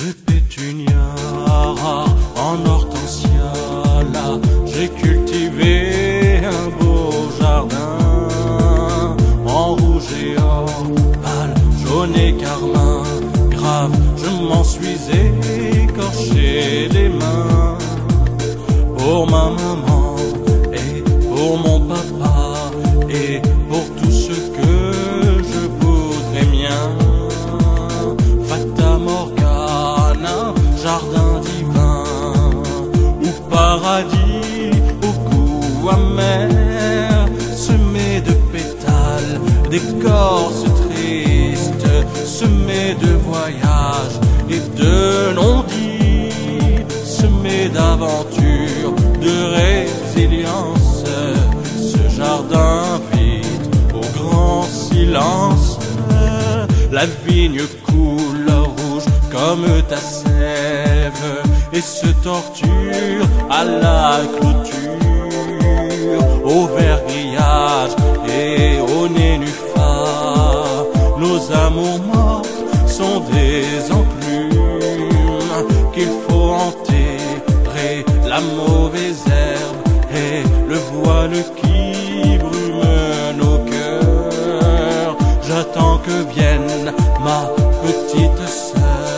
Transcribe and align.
de 0.00 0.12
pétunia 0.12 1.06
en 2.36 2.66
hortensia. 2.66 3.52
Là, 4.14 4.38
j'ai 4.66 4.88
cultivé 4.88 6.40
un 6.58 6.68
beau 6.78 7.10
jardin 7.38 9.16
en 9.46 9.74
rouge 9.74 10.12
et 10.24 10.38
or, 10.38 10.66
pâle, 11.22 11.54
jaune 11.84 12.14
et 12.16 12.34
carmin. 12.36 13.02
Grave, 13.50 13.92
je 14.16 14.30
m'en 14.48 14.64
suis 14.64 14.98
écorché 15.84 16.88
les 16.92 17.08
mains 17.08 17.78
pour 18.96 19.26
ma 19.26 19.50
maman. 19.50 19.89
Au 35.02 35.12
goût 35.28 35.88
amer, 35.90 37.26
semé 37.54 38.20
de 38.20 38.32
pétales, 38.52 39.40
d'écorce 39.70 40.64
triste, 40.88 41.86
semé 42.24 42.96
de 43.00 43.12
voyages 43.28 44.18
et 44.48 44.60
de 44.80 45.34
non-dits, 45.34 46.84
semé 47.04 47.68
d'aventures, 47.68 48.94
de 49.20 49.36
résilience, 49.60 51.04
ce 51.76 52.16
jardin 52.16 53.00
vide 53.12 53.66
au 53.94 54.18
grand 54.18 54.62
silence. 54.64 55.78
La 56.92 57.06
vigne 57.26 57.62
coule 57.86 58.50
rouge 58.50 59.04
comme 59.30 59.82
ta 59.88 59.96
sève 59.96 61.42
et 61.72 61.80
se 61.80 62.06
torture 62.22 63.26
à 63.48 63.64
la 63.64 64.20
clôture, 64.36 64.98
au 66.44 66.66
vergrillage 66.66 67.92
et 68.28 68.80
au 68.80 69.08
nénuphar. 69.08 70.84
Nos 71.18 71.52
amours 71.52 72.00
morts 72.12 72.42
sont 72.86 73.20
des 73.32 73.92
enclumes 73.92 74.50
qu'il 75.92 76.08
faut 76.28 76.52
enterrer, 76.52 78.04
la 78.26 78.40
mauvaise 78.40 79.22
herbe 79.28 79.80
et 80.14 80.42
le 80.68 80.78
voile 80.92 81.44
qui 81.56 82.38
brume 82.38 83.36
nos 83.36 83.58
cœurs. 83.70 85.16
J'attends 85.46 85.98
que 85.98 86.32
vienne 86.32 86.92
ma 87.24 87.48
petite 87.82 88.48
sœur 88.48 89.09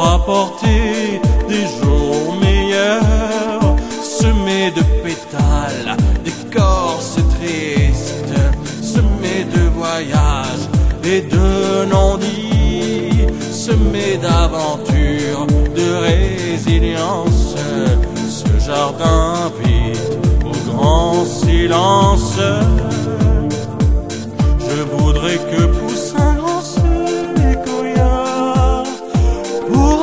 pour 0.00 0.08
apporter 0.08 1.20
des 1.46 1.66
jours 1.78 2.34
meilleurs, 2.40 3.76
semés 4.02 4.70
de 4.70 4.82
pétales, 5.04 5.94
d'écorce 6.24 7.16
tristes, 7.34 8.34
semés 8.80 9.44
de 9.54 9.68
voyages 9.78 10.66
et 11.04 11.20
de 11.20 11.84
non-dits, 11.84 13.26
semés 13.52 14.16
d'aventures, 14.16 15.46
de 15.76 15.88
résilience, 16.08 17.54
ce 18.38 18.64
jardin 18.64 19.52
vide 19.62 19.98
au 20.46 20.72
grand 20.72 21.26
silence. 21.26 22.40
Je 24.66 24.82
voudrais 24.96 25.36
que 25.36 25.79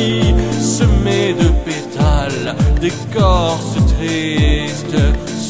vie 0.00 0.34
semée 0.60 1.34
de 1.34 1.48
pétales, 1.64 2.54
d'écorce 2.80 3.76
triste, 3.94 4.96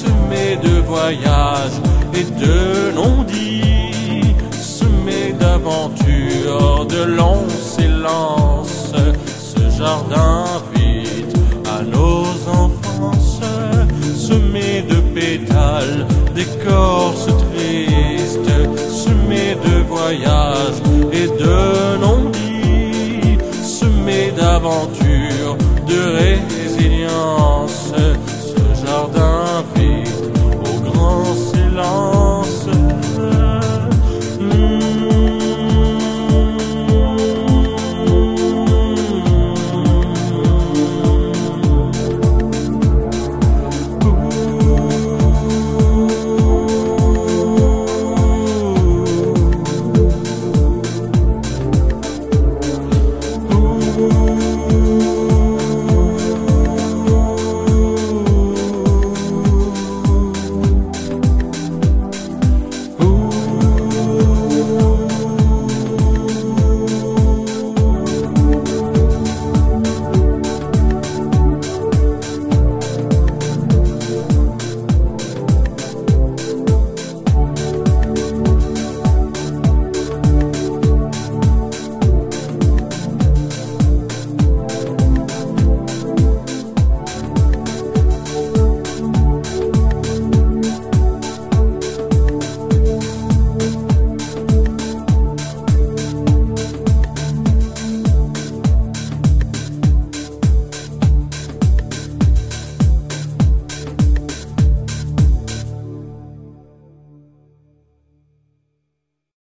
semée 0.01 0.57
de 0.63 0.81
voyages 0.81 1.79
et 2.15 2.25
de 2.45 2.93
non-dits, 2.95 4.35
semée 4.51 5.33
d'aventures, 5.39 6.87
de 6.87 7.03
longs 7.05 7.49
silences, 7.49 8.93
ce 9.51 9.63
jardin 9.79 10.45
vide 10.75 11.33
à 11.77 11.83
nos 11.83 12.25
enfances, 12.63 13.41
semé 14.17 14.83
de 14.91 14.99
pétales, 15.15 16.07
d'écorce 16.35 17.27
tristes, 17.27 18.53
semé 19.05 19.57
de 19.67 19.83
voyages 19.95 20.81
aventure 24.61 25.57
de 25.87 26.01
résilience. 26.19 27.93